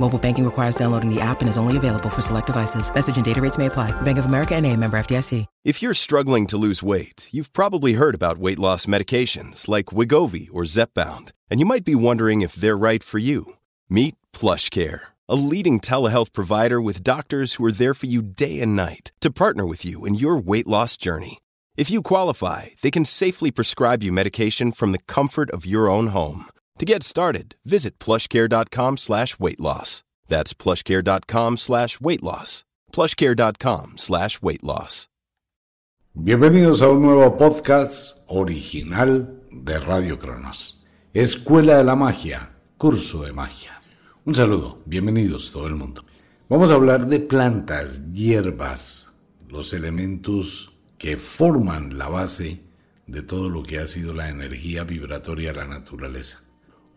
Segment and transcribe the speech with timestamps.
[0.00, 2.92] Mobile banking requires downloading the app and is only available for select devices.
[2.94, 3.92] Message and data rates may apply.
[4.00, 5.44] Bank of America and a member FDIC.
[5.62, 10.48] If you're struggling to lose weight, you've probably heard about weight loss medications like Wigovi
[10.54, 13.44] or Zepbound, and you might be wondering if they're right for you.
[13.90, 18.74] Meet PlushCare, a leading telehealth provider with doctors who are there for you day and
[18.74, 21.40] night to partner with you in your weight loss journey.
[21.76, 26.06] If you qualify, they can safely prescribe you medication from the comfort of your own
[26.06, 26.46] home.
[26.80, 30.02] To get started, visit plushcare.com slash weight loss.
[30.28, 32.64] That's plushcare.com slash weight loss.
[32.90, 35.06] plushcare.com slash weight loss.
[36.14, 40.82] Bienvenidos a un nuevo podcast original de Radio Cronos.
[41.12, 43.82] Escuela de la Magia, curso de magia.
[44.24, 46.06] Un saludo, bienvenidos todo el mundo.
[46.48, 49.12] Vamos a hablar de plantas, hierbas,
[49.50, 52.62] los elementos que forman la base
[53.06, 56.49] de todo lo que ha sido la energía vibratoria de la naturaleza.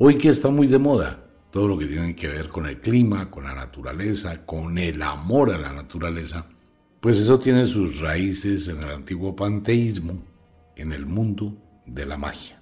[0.05, 3.31] Hoy que está muy de moda, todo lo que tiene que ver con el clima,
[3.31, 6.45] con la naturaleza, con el amor a la naturaleza,
[6.99, 10.21] pues eso tiene sus raíces en el antiguo panteísmo,
[10.75, 11.55] en el mundo
[11.85, 12.61] de la magia.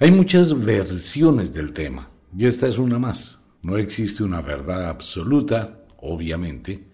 [0.00, 3.38] Hay muchas versiones del tema, y esta es una más.
[3.62, 6.84] No existe una verdad absoluta, obviamente,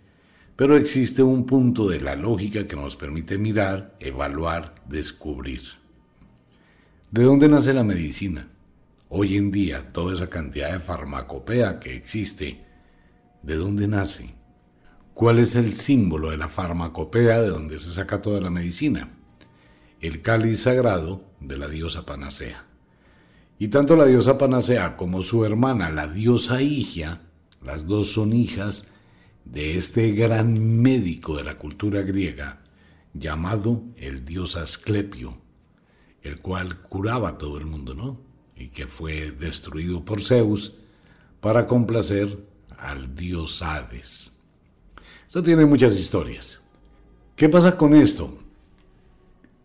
[0.55, 5.63] pero existe un punto de la lógica que nos permite mirar, evaluar, descubrir.
[7.11, 8.47] ¿De dónde nace la medicina?
[9.13, 12.65] Hoy en día, toda esa cantidad de farmacopea que existe,
[13.43, 14.37] ¿de dónde nace?
[15.15, 19.11] ¿Cuál es el símbolo de la farmacopea de donde se saca toda la medicina?
[20.01, 22.67] El cáliz sagrado de la diosa Panacea.
[23.59, 27.23] Y tanto la diosa Panacea como su hermana, la diosa Higia,
[27.65, 28.87] las dos son hijas
[29.45, 32.63] de este gran médico de la cultura griega
[33.13, 35.37] llamado el dios Asclepio,
[36.23, 38.30] el cual curaba a todo el mundo, ¿no?
[38.61, 40.75] Y que fue destruido por Zeus
[41.41, 42.45] para complacer
[42.77, 44.33] al dios Hades.
[45.27, 46.61] Esto tiene muchas historias.
[47.35, 48.37] ¿Qué pasa con esto?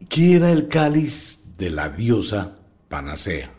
[0.07, 2.57] ¿Qué era el cáliz de la diosa
[2.87, 3.51] Panacea?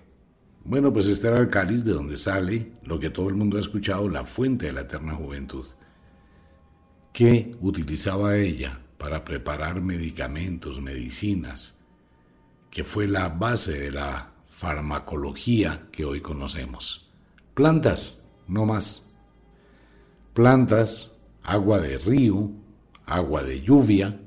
[0.65, 3.61] Bueno, pues este era el cáliz de donde sale lo que todo el mundo ha
[3.61, 5.67] escuchado, la fuente de la eterna juventud.
[7.13, 11.75] ¿Qué utilizaba ella para preparar medicamentos, medicinas?
[12.71, 17.11] Que fue la base de la farmacología que hoy conocemos.
[17.53, 19.05] Plantas, no más.
[20.33, 22.53] Plantas, agua de río,
[23.05, 24.19] agua de lluvia,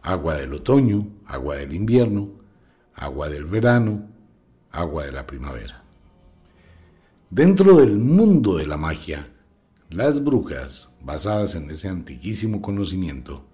[0.00, 2.30] agua del otoño, agua del invierno,
[2.94, 4.06] agua del verano,
[4.70, 5.82] agua de la primavera.
[7.30, 9.26] Dentro del mundo de la magia,
[9.88, 13.44] las brujas, basadas en ese antiquísimo conocimiento,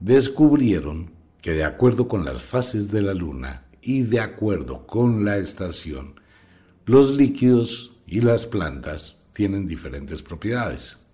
[0.00, 1.12] descubrieron
[1.42, 6.20] que de acuerdo con las fases de la luna y de acuerdo con la estación,
[6.84, 11.06] los líquidos y las plantas tienen diferentes propiedades.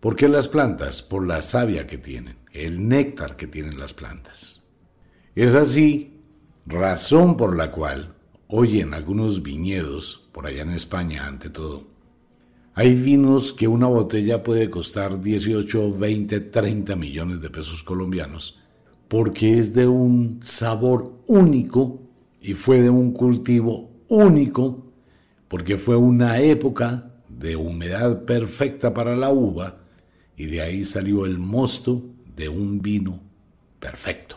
[0.00, 1.02] ¿Por qué las plantas?
[1.02, 4.64] Por la savia que tienen, el néctar que tienen las plantas.
[5.34, 6.22] Es así,
[6.64, 8.14] razón por la cual
[8.46, 11.88] hoy en algunos viñedos, por allá en España ante todo,
[12.72, 18.58] hay vinos que una botella puede costar 18, 20, 30 millones de pesos colombianos
[19.08, 22.02] porque es de un sabor único
[22.40, 24.86] y fue de un cultivo único,
[25.48, 29.78] porque fue una época de humedad perfecta para la uva
[30.36, 32.04] y de ahí salió el mosto
[32.36, 33.28] de un vino
[33.78, 34.36] Perfecto.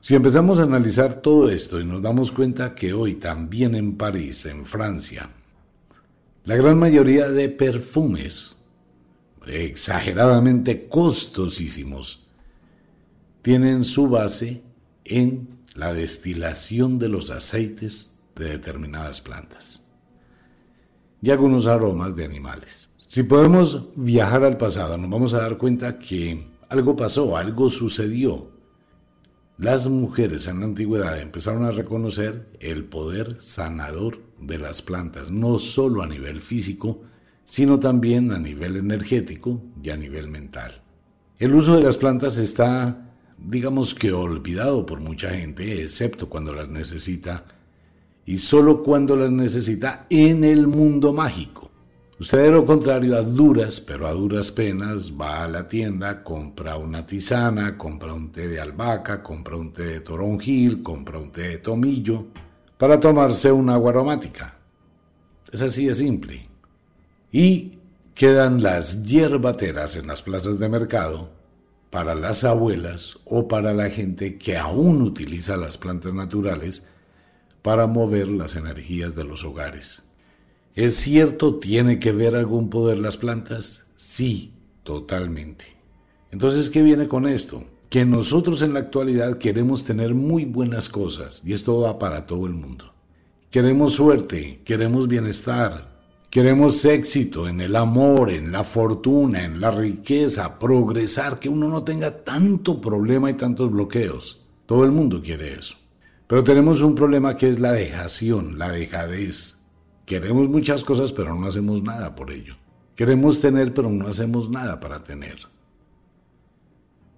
[0.00, 4.46] Si empezamos a analizar todo esto y nos damos cuenta que hoy también en París,
[4.46, 5.30] en Francia,
[6.44, 8.56] la gran mayoría de perfumes
[9.46, 12.26] exageradamente costosísimos
[13.42, 14.62] tienen su base
[15.04, 19.82] en la destilación de los aceites de determinadas plantas
[21.22, 22.90] y algunos aromas de animales.
[22.98, 28.50] Si podemos viajar al pasado, nos vamos a dar cuenta que algo pasó, algo sucedió.
[29.58, 35.58] Las mujeres en la antigüedad empezaron a reconocer el poder sanador de las plantas, no
[35.58, 37.02] solo a nivel físico,
[37.44, 40.82] sino también a nivel energético y a nivel mental.
[41.38, 43.09] El uso de las plantas está
[43.46, 47.44] digamos que olvidado por mucha gente, excepto cuando las necesita,
[48.26, 51.70] y solo cuando las necesita en el mundo mágico.
[52.18, 56.76] Usted de lo contrario, a duras, pero a duras penas, va a la tienda, compra
[56.76, 61.48] una tisana, compra un té de albahaca, compra un té de toronjil, compra un té
[61.48, 62.26] de tomillo,
[62.76, 64.54] para tomarse una agua aromática.
[65.50, 66.46] Es así de simple.
[67.32, 67.78] Y
[68.14, 71.39] quedan las hierbateras en las plazas de mercado
[71.90, 76.88] para las abuelas o para la gente que aún utiliza las plantas naturales
[77.62, 80.04] para mover las energías de los hogares.
[80.76, 83.86] ¿Es cierto, tiene que ver algún poder las plantas?
[83.96, 84.54] Sí,
[84.84, 85.76] totalmente.
[86.30, 87.64] Entonces, ¿qué viene con esto?
[87.90, 92.46] Que nosotros en la actualidad queremos tener muy buenas cosas y esto va para todo
[92.46, 92.94] el mundo.
[93.50, 95.89] Queremos suerte, queremos bienestar,
[96.30, 101.82] Queremos éxito en el amor, en la fortuna, en la riqueza, progresar, que uno no
[101.82, 104.46] tenga tanto problema y tantos bloqueos.
[104.64, 105.74] Todo el mundo quiere eso.
[106.28, 109.56] Pero tenemos un problema que es la dejación, la dejadez.
[110.06, 112.54] Queremos muchas cosas, pero no hacemos nada por ello.
[112.94, 115.38] Queremos tener, pero no hacemos nada para tener.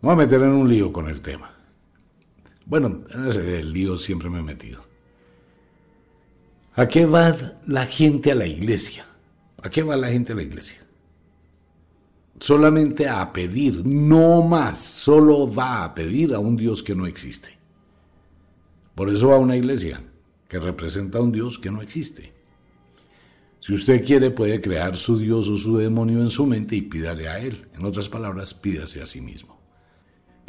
[0.00, 1.54] Me voy a meter en un lío con el tema.
[2.64, 4.91] Bueno, en ese lío siempre me he metido.
[6.74, 7.36] ¿A qué va
[7.66, 9.04] la gente a la iglesia?
[9.62, 10.78] ¿A qué va la gente a la iglesia?
[12.40, 17.58] Solamente a pedir, no más, solo va a pedir a un Dios que no existe.
[18.94, 20.02] Por eso va a una iglesia
[20.48, 22.32] que representa a un Dios que no existe.
[23.60, 27.28] Si usted quiere, puede crear su Dios o su demonio en su mente y pídale
[27.28, 27.68] a él.
[27.74, 29.61] En otras palabras, pídase a sí mismo.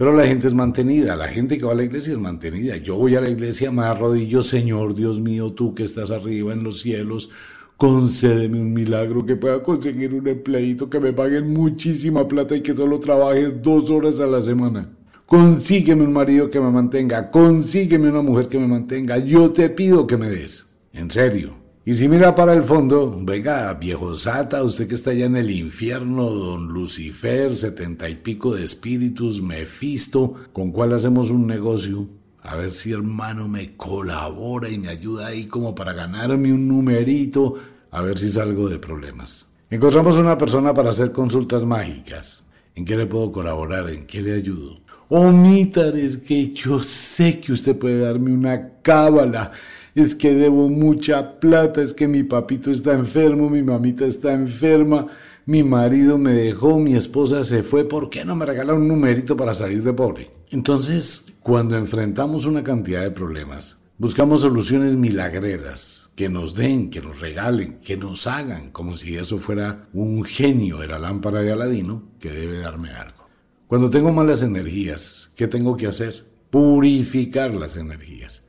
[0.03, 2.75] Pero la gente es mantenida, la gente que va a la iglesia es mantenida.
[2.75, 6.61] Yo voy a la iglesia, me arrodillo, Señor Dios mío, tú que estás arriba en
[6.61, 7.29] los cielos,
[7.77, 12.75] concédeme un milagro que pueda conseguir un empleito, que me paguen muchísima plata y que
[12.75, 14.91] solo trabaje dos horas a la semana.
[15.25, 20.05] Consígueme un marido que me mantenga, consígueme una mujer que me mantenga, yo te pido
[20.05, 20.65] que me des.
[20.91, 21.62] En serio.
[21.85, 25.51] Y si mira para el fondo, venga, viejo Sata, usted que está allá en el
[25.51, 32.07] infierno, don Lucifer, setenta y pico de espíritus, Mefisto, ¿con cuál hacemos un negocio?
[32.41, 37.55] A ver si hermano me colabora y me ayuda ahí como para ganarme un numerito,
[37.91, 39.53] a ver si salgo de problemas.
[39.69, 42.45] Encontramos una persona para hacer consultas mágicas.
[42.75, 43.89] ¿En qué le puedo colaborar?
[43.89, 44.77] ¿En qué le ayudo?
[45.09, 49.51] Omitar, es que yo sé que usted puede darme una cábala
[49.95, 55.07] es que debo mucha plata, es que mi papito está enfermo, mi mamita está enferma,
[55.45, 59.37] mi marido me dejó, mi esposa se fue, ¿por qué no me regala un numerito
[59.37, 60.31] para salir de pobre?
[60.51, 67.19] Entonces, cuando enfrentamos una cantidad de problemas, buscamos soluciones milagreras que nos den, que nos
[67.19, 72.03] regalen, que nos hagan, como si eso fuera un genio de la lámpara de Aladino
[72.19, 73.27] que debe darme algo.
[73.67, 76.25] Cuando tengo malas energías, ¿qué tengo que hacer?
[76.51, 78.42] Purificar las energías.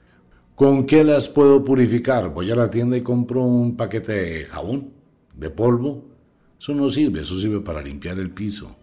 [0.54, 2.32] ¿Con qué las puedo purificar?
[2.32, 4.92] Voy a la tienda y compro un paquete de jabón,
[5.34, 6.04] de polvo.
[6.61, 8.76] Eso no sirve, eso sirve para limpiar el piso,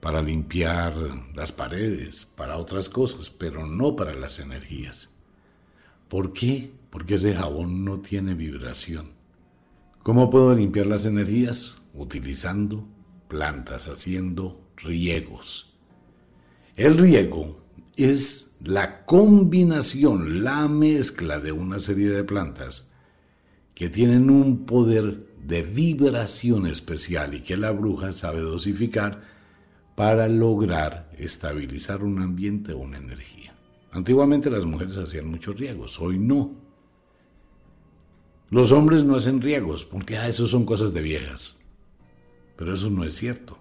[0.00, 0.96] para limpiar
[1.32, 5.10] las paredes, para otras cosas, pero no para las energías.
[6.08, 6.72] ¿Por qué?
[6.90, 9.12] Porque ese jabón no tiene vibración.
[10.02, 11.76] ¿Cómo puedo limpiar las energías?
[11.94, 12.84] Utilizando
[13.28, 15.72] plantas, haciendo riegos.
[16.74, 17.62] El riego
[17.96, 22.90] es la combinación, la mezcla de una serie de plantas
[23.74, 29.22] que tienen un poder de vibración especial y que la bruja sabe dosificar
[29.94, 33.54] para lograr estabilizar un ambiente o una energía.
[33.92, 36.52] Antiguamente las mujeres hacían muchos riegos, hoy no.
[38.48, 41.60] Los hombres no hacen riegos porque ah, eso son cosas de viejas.
[42.56, 43.58] Pero eso no es cierto.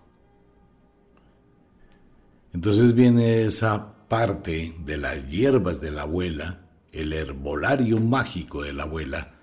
[2.54, 6.60] Entonces viene esa parte de las hierbas de la abuela,
[6.92, 9.34] el herbolario mágico de la abuela,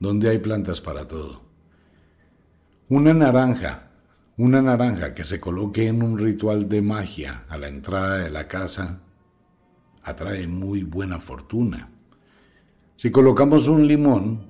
[0.00, 1.42] donde hay plantas para todo.
[2.88, 3.90] Una naranja,
[4.38, 8.48] Una naranja que se coloque en un ritual de magia a la entrada de la
[8.48, 9.02] casa
[10.02, 11.90] atrae muy buena fortuna.
[12.96, 14.46] Si colocamos un limón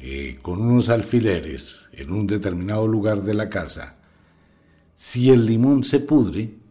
[0.00, 3.98] eh, con unos alfileres en un determinado lugar de la casa,
[4.96, 6.61] si el limón se pudre,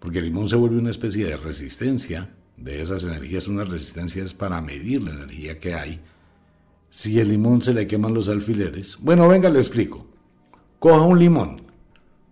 [0.00, 4.34] porque el limón se vuelve una especie de resistencia de esas energías, una resistencia es
[4.34, 6.00] para medir la energía que hay,
[6.90, 10.06] si el limón se le queman los alfileres, bueno, venga, le explico.
[10.80, 11.62] Coja un limón,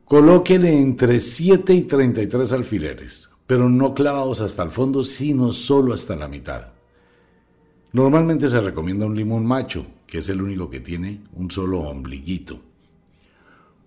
[0.05, 6.17] colóquele entre 7 y 33 alfileres, pero no clavados hasta el fondo, sino solo hasta
[6.17, 6.73] la mitad.
[7.93, 12.68] Normalmente se recomienda un limón macho, que es el único que tiene un solo ombliguito.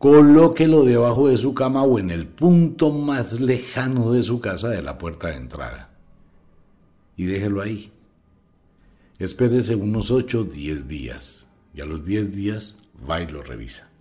[0.01, 4.81] Colóquelo debajo de su cama o en el punto más lejano de su casa de
[4.81, 5.91] la puerta de entrada.
[7.15, 7.91] Y déjelo ahí.
[9.19, 11.45] Espérese unos 8 o 10 días.
[11.75, 12.77] Y a los 10 días
[13.07, 13.91] va y lo revisa.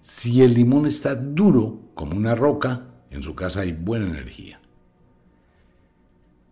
[0.00, 4.62] Si el limón está duro como una roca, en su casa hay buena energía.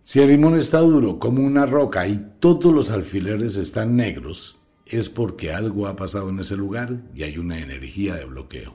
[0.02, 4.57] Si el limón está duro como una roca y todos los alfileres están negros,
[4.88, 8.74] es porque algo ha pasado en ese lugar y hay una energía de bloqueo.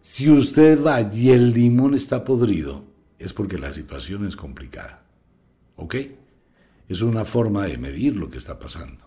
[0.00, 2.84] Si usted va y el limón está podrido,
[3.18, 5.04] es porque la situación es complicada.
[5.76, 5.94] ¿Ok?
[6.88, 9.06] Es una forma de medir lo que está pasando.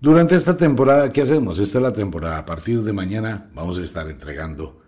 [0.00, 1.58] Durante esta temporada, ¿qué hacemos?
[1.58, 2.38] Esta es la temporada.
[2.38, 4.80] A partir de mañana vamos a estar entregando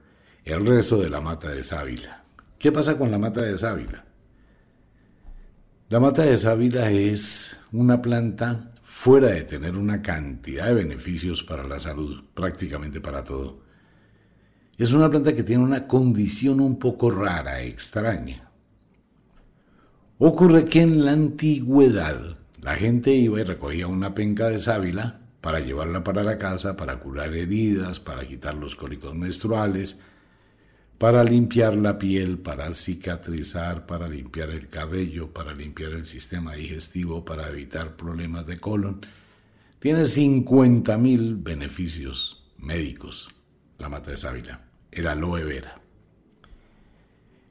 [0.45, 2.25] el resto de la mata de sábila.
[2.59, 4.07] ¿Qué pasa con la mata de sábila?
[5.93, 11.69] La mata de sábila es una planta fuera de tener una cantidad de beneficios para
[11.69, 13.61] la salud, prácticamente para todo.
[14.79, 18.51] Es una planta que tiene una condición un poco rara, extraña.
[20.17, 25.61] Ocurre que en la antigüedad la gente iba y recogía una penca de sábila para
[25.61, 30.01] llevarla para la casa, para curar heridas, para quitar los cólicos menstruales,
[31.03, 37.25] para limpiar la piel, para cicatrizar, para limpiar el cabello, para limpiar el sistema digestivo,
[37.25, 39.01] para evitar problemas de colon.
[39.81, 43.29] Tiene 50.000 beneficios médicos
[43.79, 45.75] la mata de sábila, el aloe vera.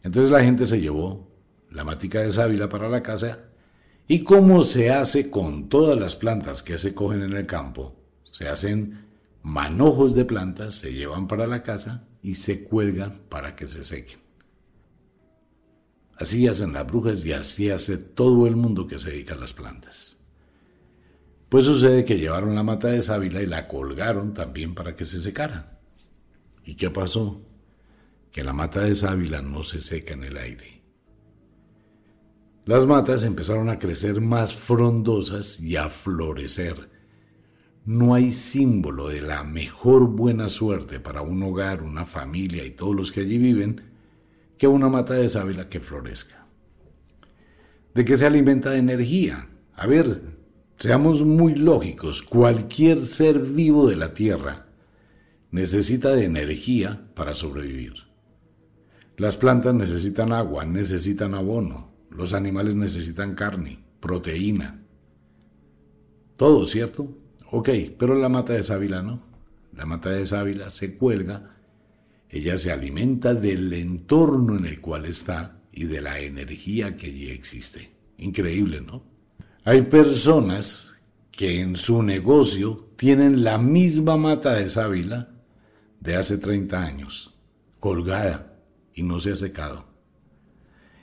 [0.02, 1.28] Entonces la gente se llevó
[1.72, 3.40] la matica de sábila para la casa
[4.08, 8.48] y como se hace con todas las plantas que se cogen en el campo, se
[8.48, 9.08] hacen
[9.44, 14.20] manojos de plantas, se llevan para la casa y se cuelgan para que se sequen.
[16.16, 19.54] Así hacen las brujas y así hace todo el mundo que se dedica a las
[19.54, 20.24] plantas.
[21.50, 25.20] Pues sucede que llevaron la mata de sábila y la colgaron también para que se
[25.20, 25.80] secara.
[26.64, 27.42] ¿Y qué pasó?
[28.32, 30.82] Que la mata de sábila no se seca en el aire.
[32.66, 36.90] Las matas empezaron a crecer más frondosas y a florecer
[37.86, 42.96] no hay símbolo de la mejor buena suerte para un hogar, una familia y todos
[42.96, 43.82] los que allí viven
[44.58, 46.46] que una mata de sábila que florezca.
[47.96, 49.50] ¿De qué se alimenta de energía?
[49.74, 50.22] A ver,
[50.78, 54.68] seamos muy lógicos, cualquier ser vivo de la Tierra
[55.50, 57.94] necesita de energía para sobrevivir.
[59.18, 64.84] Las plantas necesitan agua, necesitan abono, los animales necesitan carne, proteína,
[66.38, 67.21] todo, ¿cierto?
[67.52, 69.22] Ok, pero la mata de sábila no.
[69.76, 71.58] La mata de sábila se cuelga,
[72.30, 77.30] ella se alimenta del entorno en el cual está y de la energía que allí
[77.30, 77.92] existe.
[78.18, 79.04] Increíble, ¿no?
[79.66, 80.96] Hay personas
[81.30, 85.30] que en su negocio tienen la misma mata de sábila
[86.00, 87.34] de hace 30 años,
[87.80, 88.60] colgada
[88.94, 89.88] y no se ha secado.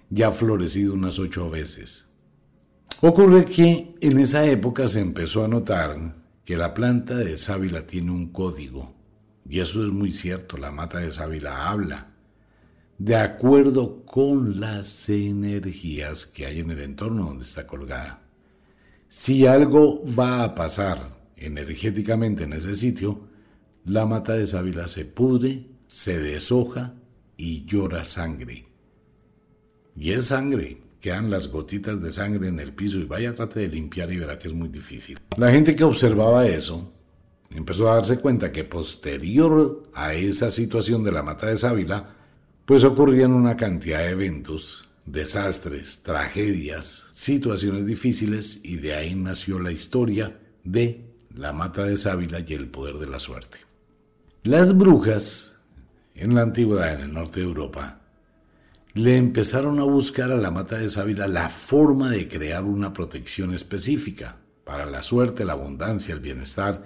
[0.08, 2.06] Ya ha florecido unas ocho veces.
[3.02, 8.10] Ocurre que en esa época se empezó a notar que la planta de sábila tiene
[8.10, 8.96] un código,
[9.46, 12.14] y eso es muy cierto, la mata de sábila habla,
[12.96, 18.22] de acuerdo con las energías que hay en el entorno donde está colgada.
[19.10, 23.28] Si algo va a pasar energéticamente en ese sitio,
[23.84, 26.94] la mata de sábila se pudre, se deshoja
[27.36, 28.64] y llora sangre.
[29.94, 33.68] Y es sangre, quedan las gotitas de sangre en el piso y vaya trate de
[33.68, 35.18] limpiar y verá que es muy difícil.
[35.36, 36.92] La gente que observaba eso
[37.50, 42.14] empezó a darse cuenta que posterior a esa situación de la mata de sábila,
[42.64, 49.72] pues ocurrían una cantidad de eventos, desastres, tragedias, situaciones difíciles y de ahí nació la
[49.72, 53.58] historia de la mata de sábila y el poder de la suerte.
[54.42, 55.56] Las brujas
[56.14, 57.97] en la antigüedad en el norte de Europa
[58.94, 63.54] le empezaron a buscar a la mata de sábila la forma de crear una protección
[63.54, 66.82] específica para la suerte, la abundancia, el bienestar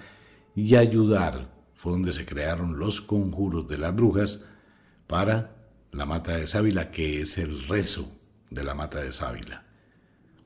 [0.55, 4.45] y ayudar fue donde se crearon los conjuros de las brujas
[5.07, 5.55] para
[5.91, 8.09] la mata de sábila, que es el rezo
[8.49, 9.65] de la mata de sábila.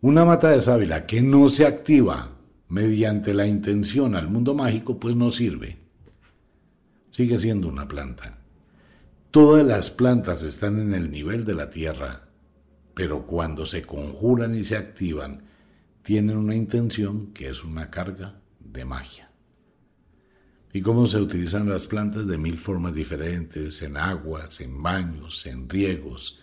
[0.01, 2.31] Una mata de sábila que no se activa
[2.69, 5.77] mediante la intención al mundo mágico, pues no sirve.
[7.09, 8.37] Sigue siendo una planta.
[9.38, 12.27] Todas las plantas están en el nivel de la tierra,
[12.96, 15.44] pero cuando se conjuran y se activan,
[16.01, 19.32] tienen una intención que es una carga de magia.
[20.74, 25.70] Y cómo se utilizan las plantas de mil formas diferentes, en aguas, en baños, en
[25.70, 26.39] riegos,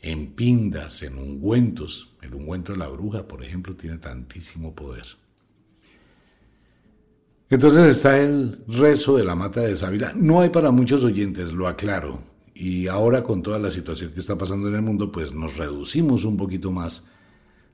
[0.00, 2.16] en pindas, en ungüentos.
[2.22, 5.04] El ungüento de la bruja, por ejemplo, tiene tantísimo poder.
[7.50, 10.14] Entonces está el rezo de la mata de sábila.
[10.16, 12.37] No hay para muchos oyentes, lo aclaro.
[12.60, 16.24] Y ahora con toda la situación que está pasando en el mundo, pues nos reducimos
[16.24, 17.06] un poquito más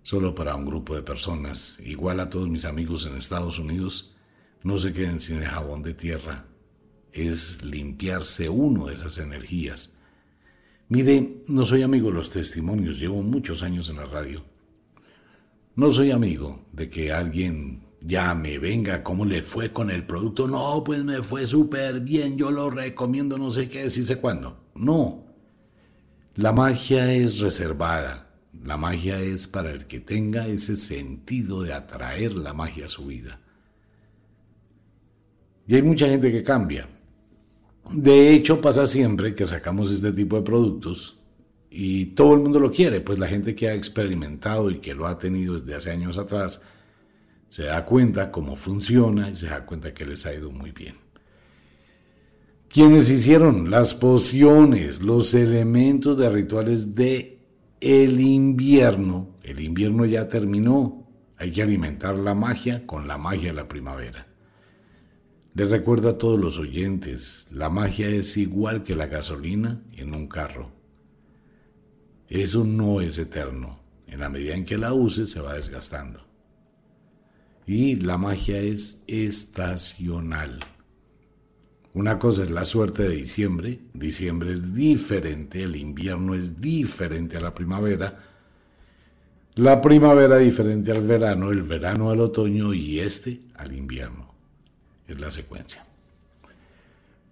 [0.03, 1.81] solo para un grupo de personas.
[1.81, 4.15] Igual a todos mis amigos en Estados Unidos,
[4.63, 6.45] no se queden sin el jabón de tierra.
[7.13, 9.95] Es limpiarse uno de esas energías.
[10.91, 14.45] Mire, no soy amigo de los testimonios, llevo muchos años en la radio.
[15.77, 20.47] No soy amigo de que alguien llame, venga, ¿cómo le fue con el producto?
[20.47, 24.71] No, pues me fue súper bien, yo lo recomiendo, no sé qué, si sé cuándo.
[24.75, 25.25] No.
[26.37, 28.31] La magia es reservada.
[28.65, 33.07] La magia es para el que tenga ese sentido de atraer la magia a su
[33.07, 33.41] vida.
[35.67, 36.89] Y hay mucha gente que cambia.
[37.91, 41.19] De hecho, pasa siempre que sacamos este tipo de productos
[41.71, 45.07] y todo el mundo lo quiere, pues la gente que ha experimentado y que lo
[45.07, 46.63] ha tenido desde hace años atrás
[47.55, 50.97] se da cuenta cómo funciona y se da cuenta que les ha ido muy bien.
[52.69, 57.39] Quienes hicieron las pociones, los elementos de rituales de
[57.81, 63.55] el invierno, el invierno ya terminó, hay que alimentar la magia con la magia de
[63.55, 64.27] la primavera.
[65.55, 70.27] Les recuerdo a todos los oyentes, la magia es igual que la gasolina en un
[70.27, 70.73] carro.
[72.27, 73.79] Eso no es eterno.
[74.09, 76.34] En la medida en que la use se va desgastando.
[77.67, 80.61] Y la magia es estacional.
[81.95, 83.79] Una cosa es la suerte de diciembre.
[83.95, 88.21] Diciembre es diferente, el invierno es diferente a la primavera.
[89.55, 94.35] La primavera diferente al verano, el verano al otoño y este al invierno
[95.07, 95.87] es la secuencia.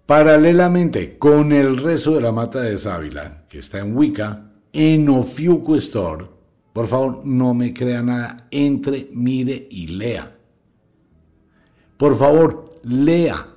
[0.05, 5.75] Paralelamente con el rezo de la mata de sábila, que está en Wicca, en Ofiuco
[5.75, 6.25] Store,
[6.73, 10.35] por favor no me crea nada, entre, mire y lea.
[11.97, 13.47] Por favor, lea.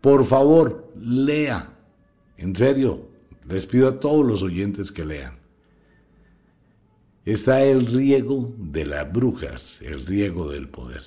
[0.00, 1.72] Por favor, lea.
[2.36, 3.08] En serio,
[3.48, 5.38] les pido a todos los oyentes que lean.
[7.24, 11.02] Está el riego de las brujas, el riego del poder.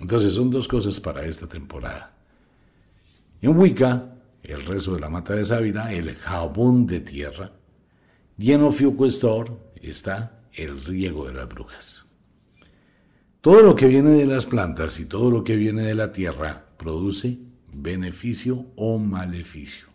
[0.00, 2.16] Entonces son dos cosas para esta temporada.
[3.40, 7.52] En Wicca, el rezo de la mata de sábila, el jabón de tierra,
[8.36, 8.62] y en
[9.90, 12.06] está el riego de las brujas.
[13.40, 16.66] Todo lo que viene de las plantas y todo lo que viene de la tierra
[16.76, 17.38] produce
[17.72, 19.86] beneficio o maleficio.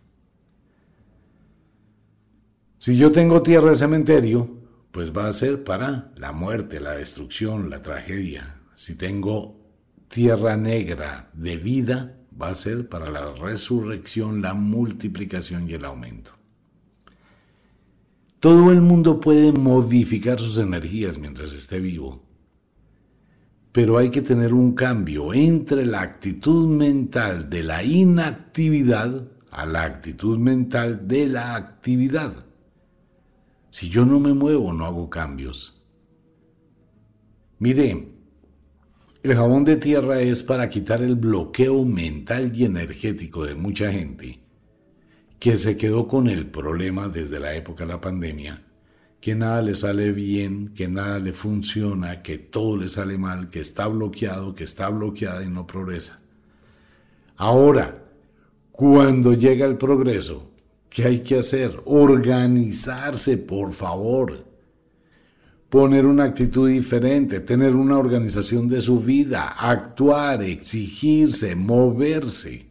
[2.78, 4.50] Si yo tengo tierra de cementerio,
[4.92, 8.56] pues va a ser para la muerte, la destrucción, la tragedia.
[8.76, 9.60] Si tengo
[10.08, 16.41] tierra negra de vida va a ser para la resurrección, la multiplicación y el aumento.
[18.42, 22.24] Todo el mundo puede modificar sus energías mientras esté vivo,
[23.72, 29.84] pero hay que tener un cambio entre la actitud mental de la inactividad a la
[29.84, 32.34] actitud mental de la actividad.
[33.70, 35.86] Si yo no me muevo, no hago cambios.
[37.60, 38.08] Mire,
[39.22, 44.41] el jabón de tierra es para quitar el bloqueo mental y energético de mucha gente
[45.42, 48.62] que se quedó con el problema desde la época de la pandemia,
[49.20, 53.60] que nada le sale bien, que nada le funciona, que todo le sale mal, que
[53.60, 56.22] está bloqueado, que está bloqueada y no progresa.
[57.38, 58.04] Ahora,
[58.72, 60.52] cuando llega el progreso,
[60.92, 61.82] ¿qué hay que hacer?
[61.86, 64.52] Organizarse, por favor
[65.70, 72.71] poner una actitud diferente, tener una organización de su vida, actuar, exigirse, moverse.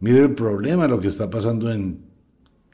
[0.00, 2.04] Mire el problema, lo que está pasando en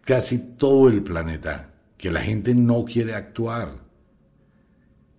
[0.03, 3.83] casi todo el planeta, que la gente no quiere actuar.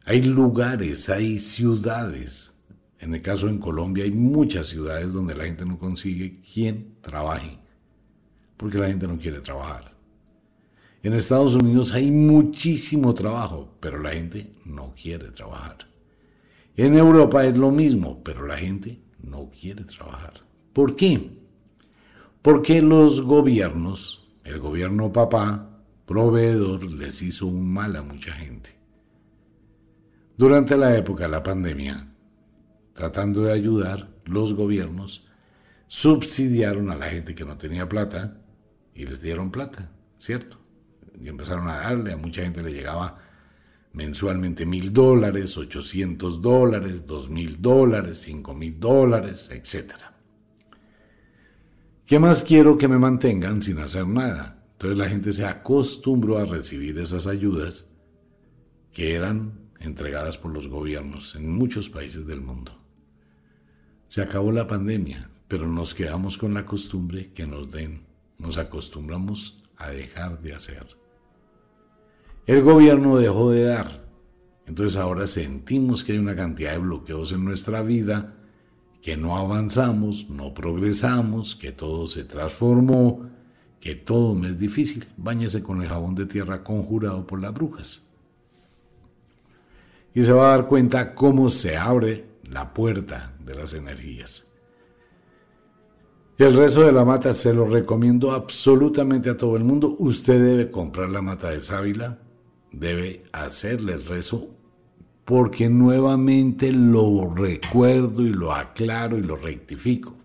[0.05, 2.53] Hay lugares, hay ciudades.
[2.99, 7.57] En el caso en Colombia hay muchas ciudades donde la gente no consigue quien trabaje,
[8.55, 9.95] porque la gente no quiere trabajar.
[11.01, 15.77] En Estados Unidos hay muchísimo trabajo, pero la gente no quiere trabajar.
[16.75, 20.33] En Europa es lo mismo, pero la gente no quiere trabajar.
[20.73, 21.44] ¿Por qué?
[22.45, 28.77] Porque los gobiernos, el gobierno papá, proveedor, les hizo un mal a mucha gente.
[30.37, 32.07] Durante la época de la pandemia,
[32.93, 35.25] tratando de ayudar, los gobiernos
[35.87, 38.37] subsidiaron a la gente que no tenía plata
[38.93, 40.59] y les dieron plata, ¿cierto?
[41.19, 43.17] Y empezaron a darle, a mucha gente le llegaba
[43.91, 50.14] mensualmente mil dólares, ochocientos dólares, dos mil dólares, cinco mil dólares, etc.
[52.05, 54.63] ¿Qué más quiero que me mantengan sin hacer nada?
[54.73, 57.87] Entonces la gente se acostumbró a recibir esas ayudas
[58.91, 62.79] que eran entregadas por los gobiernos en muchos países del mundo.
[64.07, 68.05] Se acabó la pandemia, pero nos quedamos con la costumbre que nos den.
[68.37, 70.85] Nos acostumbramos a dejar de hacer.
[72.45, 74.05] El gobierno dejó de dar.
[74.67, 78.35] Entonces ahora sentimos que hay una cantidad de bloqueos en nuestra vida,
[79.05, 83.29] que no avanzamos, no progresamos, que todo se transformó,
[83.79, 85.05] que todo me es difícil.
[85.15, 88.01] Báñese con el jabón de tierra conjurado por las brujas.
[90.15, 94.51] Y se va a dar cuenta cómo se abre la puerta de las energías.
[96.39, 99.95] El rezo de la mata se lo recomiendo absolutamente a todo el mundo.
[99.99, 102.17] Usted debe comprar la mata de sábila,
[102.71, 104.54] debe hacerle el rezo,
[105.25, 110.15] porque nuevamente lo recuerdo y lo aclaro y lo rectifico.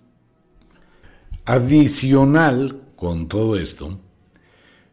[1.47, 3.99] Adicional con todo esto,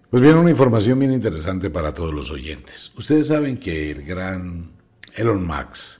[0.09, 2.93] pues viene una información bien interesante para todos los oyentes.
[2.97, 4.71] Ustedes saben que el gran
[5.15, 5.99] Elon Musk,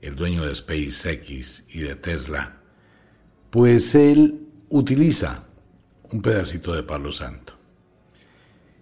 [0.00, 2.58] el dueño de SpaceX y de Tesla,
[3.50, 5.44] pues él utiliza
[6.12, 7.54] un pedacito de palo santo.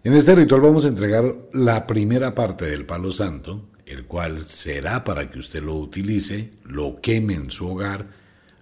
[0.04, 5.03] En este ritual vamos a entregar la primera parte del palo santo, el cual será
[5.03, 8.09] para que usted lo utilice, lo queme en su hogar,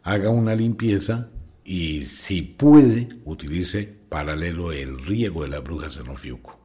[0.03, 1.29] haga una limpieza
[1.65, 6.59] y si puede, utilice paralelo el riego de la bruja Xenofiuco.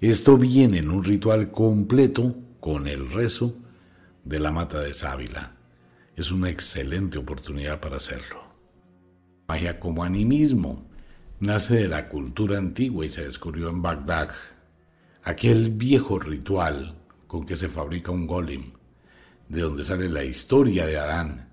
[0.00, 3.54] Esto viene en un ritual completo con el rezo
[4.24, 5.54] de la mata de sábila.
[6.16, 8.42] Es una excelente oportunidad para hacerlo.
[9.48, 10.86] Magia como animismo
[11.40, 14.30] nace de la cultura antigua y se descubrió en Bagdad.
[15.22, 18.72] Aquel viejo ritual con que se fabrica un golem,
[19.48, 21.50] de donde sale la historia de Adán.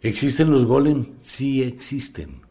[0.00, 1.16] ¿Existen los golem?
[1.20, 2.42] Sí existen.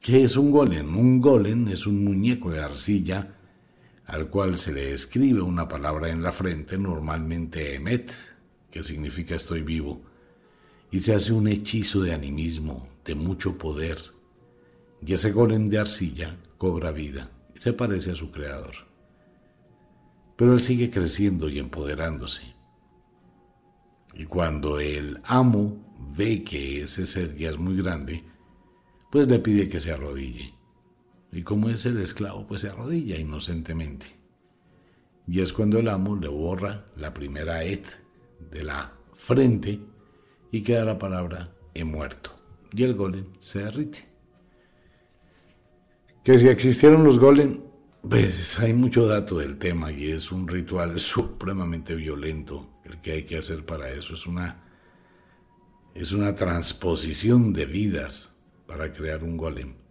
[0.00, 0.96] ¿Qué es un golem?
[0.96, 3.36] Un golem es un muñeco de arcilla
[4.06, 8.12] al cual se le escribe una palabra en la frente, normalmente emet,
[8.70, 10.02] que significa estoy vivo,
[10.90, 13.98] y se hace un hechizo de animismo, de mucho poder,
[15.00, 18.91] y ese golem de arcilla cobra vida se parece a su creador.
[20.42, 22.42] Pero él sigue creciendo y empoderándose.
[24.12, 25.76] Y cuando el amo
[26.16, 28.24] ve que ese ser ya es muy grande,
[29.12, 30.52] pues le pide que se arrodille.
[31.30, 34.06] Y como es el esclavo, pues se arrodilla inocentemente.
[35.28, 37.86] Y es cuando el amo le borra la primera et
[38.50, 39.78] de la frente
[40.50, 42.32] y queda la palabra he muerto.
[42.72, 44.08] Y el golem se derrite.
[46.24, 47.60] Que si existieron los golem,
[48.08, 53.22] pues hay mucho dato del tema y es un ritual supremamente violento el que hay
[53.24, 54.14] que hacer para eso.
[54.14, 54.64] Es una,
[55.94, 58.36] es una transposición de vidas
[58.66, 59.82] para crear un golem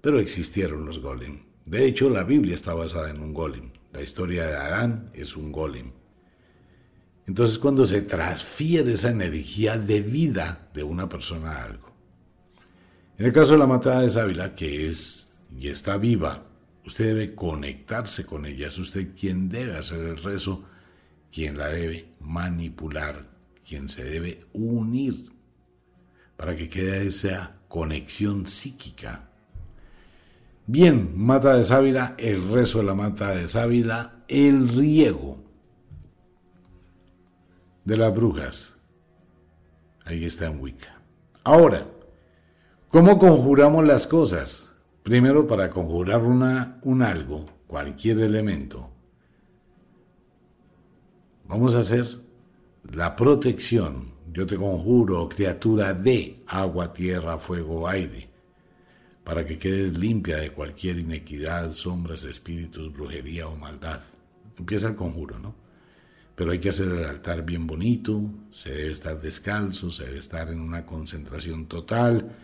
[0.00, 1.40] pero existieron los golem.
[1.66, 3.70] De hecho, la Biblia está basada en un golem.
[3.92, 5.92] La historia de Adán es un golem.
[7.26, 11.90] Entonces, cuando se transfiere esa energía de vida de una persona a algo.
[13.18, 16.46] En el caso de la matada de Sábila, que es y está viva,
[16.86, 18.68] usted debe conectarse con ella.
[18.68, 20.64] Es usted quien debe hacer el rezo,
[21.32, 23.28] quien la debe manipular,
[23.66, 25.30] quien se debe unir
[26.36, 29.30] para que quede esa conexión psíquica
[30.72, 35.38] Bien, mata de sábila, el rezo de la mata de sábila, el riego
[37.84, 38.76] de las brujas.
[40.04, 41.02] Ahí está en Wicca.
[41.42, 41.88] Ahora,
[42.88, 44.69] ¿cómo conjuramos las cosas?
[45.02, 48.90] Primero, para conjurar una, un algo, cualquier elemento,
[51.46, 52.06] vamos a hacer
[52.92, 54.12] la protección.
[54.32, 58.30] Yo te conjuro, criatura de agua, tierra, fuego, aire
[59.30, 64.00] para que quedes limpia de cualquier inequidad, sombras, espíritus, brujería o maldad.
[64.58, 65.54] Empieza el conjuro, ¿no?
[66.34, 70.50] Pero hay que hacer el altar bien bonito, se debe estar descalzo, se debe estar
[70.50, 72.34] en una concentración total,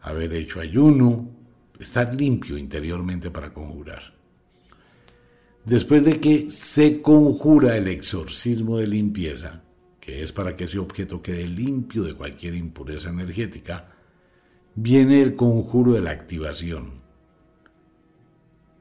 [0.00, 1.30] haber hecho ayuno,
[1.78, 4.14] estar limpio interiormente para conjurar.
[5.64, 9.64] Después de que se conjura el exorcismo de limpieza,
[10.00, 13.88] que es para que ese objeto quede limpio de cualquier impureza energética,
[14.76, 17.02] viene el conjuro de la activación.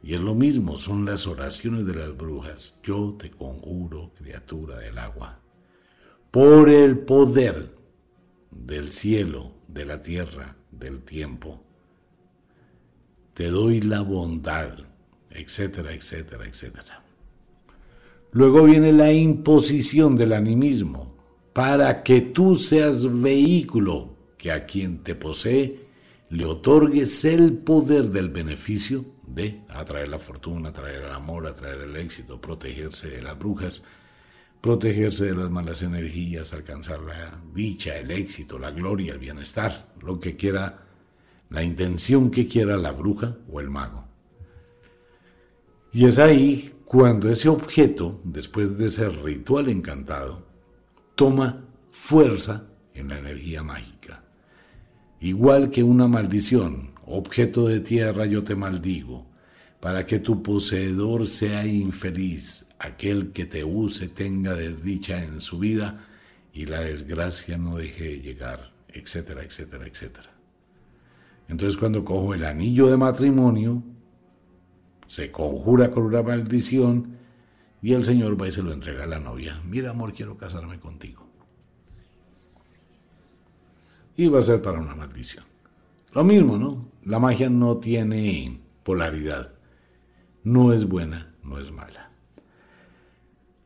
[0.04, 2.80] Y es lo mismo, son las oraciones de las brujas.
[2.84, 5.40] Yo te conjuro, criatura del agua,
[6.30, 7.74] por el poder
[8.52, 11.65] del cielo, de la tierra, del tiempo.
[13.36, 14.80] Te doy la bondad,
[15.30, 17.04] etcétera, etcétera, etcétera.
[18.32, 21.16] Luego viene la imposición del animismo
[21.54, 25.86] para que tú seas vehículo que a quien te posee
[26.30, 31.96] le otorgues el poder del beneficio de atraer la fortuna, atraer el amor, atraer el
[31.98, 33.84] éxito, protegerse de las brujas,
[34.62, 40.20] protegerse de las malas energías, alcanzar la dicha, el éxito, la gloria, el bienestar, lo
[40.20, 40.86] que quiera,
[41.50, 44.06] la intención que quiera la bruja o el mago.
[45.92, 50.46] Y es ahí cuando ese objeto, después de ser ritual encantado,
[51.16, 54.24] toma fuerza en la energía mágica.
[55.20, 59.26] Igual que una maldición, objeto de tierra yo te maldigo,
[59.80, 66.06] para que tu poseedor sea infeliz, aquel que te use tenga desdicha en su vida
[66.54, 70.36] y la desgracia no deje de llegar, etcétera, etcétera, etcétera.
[71.48, 73.84] Entonces cuando cojo el anillo de matrimonio,
[75.08, 77.18] se conjura con una maldición
[77.82, 79.62] y el Señor va y se lo entrega a la novia.
[79.66, 81.30] Mira, amor, quiero casarme contigo.
[84.18, 85.44] Y va a ser para una maldición.
[86.14, 86.90] Lo mismo, ¿no?
[87.04, 89.52] La magia no tiene polaridad.
[90.44, 92.12] No es buena, no es mala.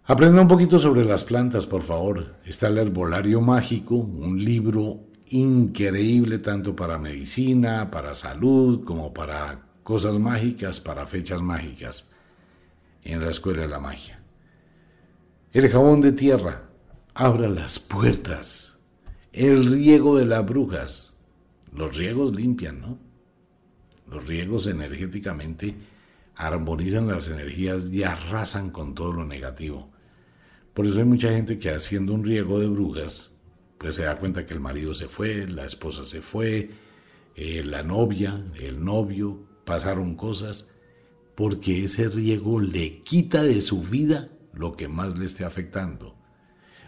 [0.05, 2.37] Aprenda un poquito sobre las plantas, por favor.
[2.43, 10.19] Está el Herbolario Mágico, un libro increíble tanto para medicina, para salud, como para cosas
[10.19, 12.11] mágicas, para fechas mágicas
[13.03, 14.21] en la Escuela de la Magia.
[15.51, 16.69] El jabón de tierra,
[17.13, 18.77] abra las puertas.
[19.31, 21.13] El riego de las brujas,
[21.73, 22.99] los riegos limpian, ¿no?
[24.09, 25.75] Los riegos energéticamente
[26.35, 29.91] armonizan las energías y arrasan con todo lo negativo.
[30.73, 33.31] Por eso hay mucha gente que haciendo un riego de brujas,
[33.79, 36.69] pues se da cuenta que el marido se fue, la esposa se fue,
[37.35, 40.69] eh, la novia, el novio, pasaron cosas,
[41.33, 46.17] porque ese riego le quita de su vida lo que más le esté afectando.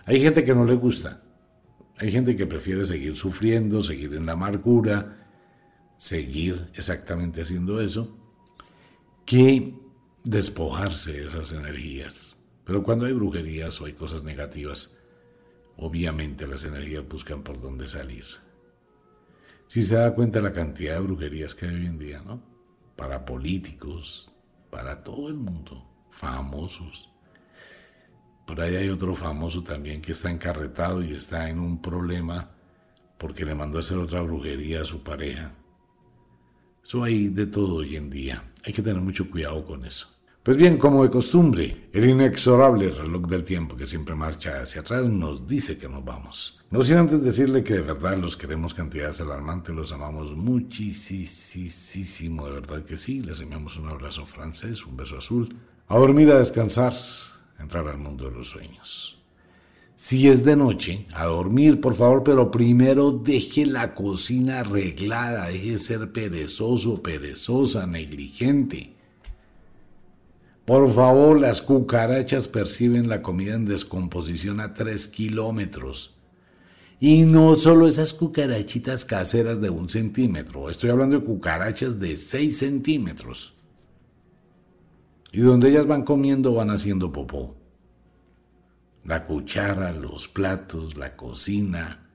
[0.05, 1.23] Hay gente que no le gusta,
[1.97, 5.29] hay gente que prefiere seguir sufriendo, seguir en la amargura,
[5.95, 8.17] seguir exactamente haciendo eso,
[9.25, 9.75] que
[10.25, 12.37] despojarse de esas energías.
[12.65, 14.97] Pero cuando hay brujerías o hay cosas negativas,
[15.77, 18.25] obviamente las energías buscan por dónde salir.
[19.67, 22.41] Si se da cuenta la cantidad de brujerías que hay hoy en día, ¿no?
[22.95, 24.31] Para políticos,
[24.69, 27.11] para todo el mundo, famosos,
[28.51, 32.51] por ahí hay otro famoso también que está encarretado y está en un problema
[33.17, 35.55] porque le mandó a hacer otra brujería a su pareja.
[36.83, 38.43] Eso hay de todo hoy en día.
[38.65, 40.20] Hay que tener mucho cuidado con eso.
[40.43, 45.07] Pues bien, como de costumbre, el inexorable reloj del tiempo que siempre marcha hacia atrás
[45.07, 46.59] nos dice que nos vamos.
[46.71, 50.87] No sin antes decirle que de verdad los queremos cantidades alarmantes, los amamos muchísimo,
[52.47, 53.21] de verdad que sí.
[53.21, 55.55] Les enviamos un abrazo francés, un beso azul.
[55.87, 56.95] A dormir, a descansar
[57.59, 59.21] entrar al mundo de los sueños.
[59.93, 65.73] Si es de noche, a dormir, por favor, pero primero deje la cocina arreglada, deje
[65.73, 68.95] de ser perezoso, perezosa, negligente.
[70.71, 76.15] Por favor, las cucarachas perciben la comida en descomposición a tres kilómetros.
[76.97, 82.59] Y no solo esas cucarachitas caseras de un centímetro, estoy hablando de cucarachas de seis
[82.59, 83.53] centímetros.
[85.33, 87.57] Y donde ellas van comiendo van haciendo popó.
[89.03, 92.09] La cuchara, los platos, la cocina.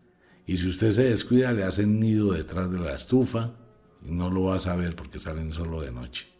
[0.46, 3.54] Y si usted se descuida, le hacen nido detrás de la estufa
[4.02, 6.35] y no lo va a saber porque salen solo de noche.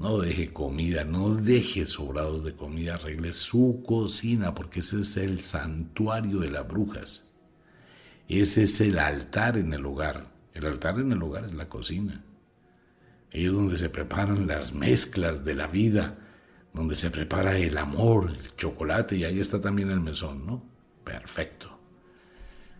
[0.00, 5.42] No deje comida, no deje sobrados de comida, arregle su cocina porque ese es el
[5.42, 7.28] santuario de las brujas.
[8.26, 10.32] Ese es el altar en el hogar.
[10.54, 12.24] El altar en el hogar es la cocina.
[13.30, 16.16] Ahí es donde se preparan las mezclas de la vida,
[16.72, 20.64] donde se prepara el amor, el chocolate, y ahí está también el mesón, ¿no?
[21.04, 21.78] Perfecto.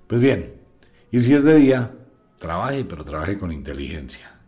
[0.07, 0.55] Pues bien,
[1.11, 1.95] y si es de día,
[2.39, 4.40] trabaje, pero trabaje con inteligencia.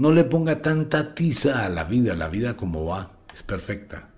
[0.00, 4.08] No le ponga tanta tiza a la vida, la vida como va, es perfecta.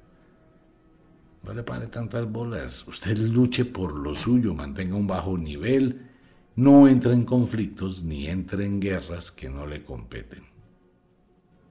[1.45, 6.09] No le pare tantas bolas, usted luche por lo suyo, mantenga un bajo nivel,
[6.55, 10.45] no entre en conflictos ni entre en guerras que no le competen.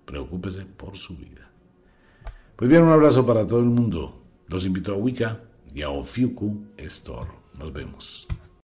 [0.03, 1.49] Preocúpese por su vida.
[2.57, 4.21] Pues bien, un abrazo para todo el mundo.
[4.49, 5.39] Los invito a Wicca
[5.73, 7.31] y a Ofiuku Store.
[7.57, 8.27] Nos vemos.